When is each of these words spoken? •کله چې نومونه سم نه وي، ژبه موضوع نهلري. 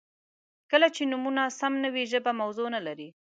•کله 0.71 0.87
چې 0.95 1.03
نومونه 1.11 1.43
سم 1.59 1.73
نه 1.83 1.89
وي، 1.93 2.03
ژبه 2.11 2.31
موضوع 2.41 2.67
نهلري. 2.75 3.09